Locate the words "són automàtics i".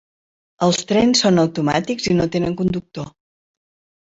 1.25-2.17